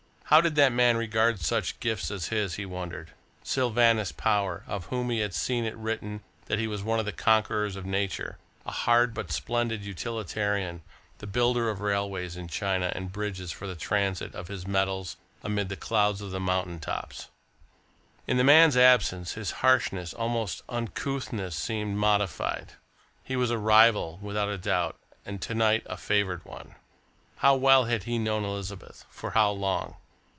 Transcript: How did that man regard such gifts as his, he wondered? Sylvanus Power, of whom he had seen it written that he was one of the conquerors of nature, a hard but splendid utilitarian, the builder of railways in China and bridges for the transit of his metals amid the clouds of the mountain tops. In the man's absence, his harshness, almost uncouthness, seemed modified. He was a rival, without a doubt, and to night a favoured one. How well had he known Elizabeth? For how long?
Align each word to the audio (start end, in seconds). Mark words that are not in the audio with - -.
How 0.33 0.39
did 0.39 0.55
that 0.55 0.71
man 0.71 0.95
regard 0.95 1.41
such 1.41 1.81
gifts 1.81 2.09
as 2.09 2.29
his, 2.29 2.53
he 2.53 2.65
wondered? 2.65 3.11
Sylvanus 3.43 4.13
Power, 4.13 4.63
of 4.65 4.85
whom 4.85 5.09
he 5.09 5.19
had 5.19 5.33
seen 5.33 5.65
it 5.65 5.75
written 5.75 6.21
that 6.45 6.57
he 6.57 6.67
was 6.67 6.81
one 6.81 6.99
of 6.99 7.05
the 7.05 7.11
conquerors 7.11 7.75
of 7.75 7.85
nature, 7.85 8.37
a 8.65 8.71
hard 8.71 9.13
but 9.13 9.33
splendid 9.33 9.83
utilitarian, 9.83 10.83
the 11.17 11.27
builder 11.27 11.69
of 11.69 11.81
railways 11.81 12.37
in 12.37 12.47
China 12.47 12.93
and 12.95 13.11
bridges 13.11 13.51
for 13.51 13.67
the 13.67 13.75
transit 13.75 14.33
of 14.33 14.47
his 14.47 14.65
metals 14.65 15.17
amid 15.43 15.67
the 15.67 15.75
clouds 15.75 16.21
of 16.21 16.31
the 16.31 16.39
mountain 16.39 16.79
tops. 16.79 17.27
In 18.25 18.37
the 18.37 18.45
man's 18.45 18.77
absence, 18.77 19.33
his 19.33 19.51
harshness, 19.51 20.13
almost 20.13 20.61
uncouthness, 20.69 21.57
seemed 21.57 21.97
modified. 21.97 22.75
He 23.21 23.35
was 23.35 23.51
a 23.51 23.57
rival, 23.57 24.17
without 24.21 24.47
a 24.47 24.57
doubt, 24.57 24.95
and 25.25 25.41
to 25.41 25.53
night 25.53 25.83
a 25.87 25.97
favoured 25.97 26.45
one. 26.45 26.75
How 27.39 27.57
well 27.57 27.83
had 27.83 28.03
he 28.03 28.17
known 28.17 28.45
Elizabeth? 28.45 29.03
For 29.09 29.31
how 29.31 29.51
long? 29.51 29.97